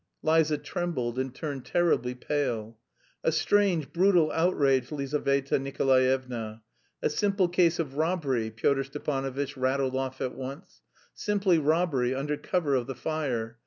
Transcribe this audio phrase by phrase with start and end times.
[0.23, 2.75] Liza trembled and turned terribly pale.
[3.23, 6.63] "A strange brutal outrage, Lizaveta Nikolaevna.
[7.03, 10.81] A simple case of robbery," Pyotr Stepanovitch rattled off at once
[11.13, 13.59] "Simply robbery, under cover of the fire.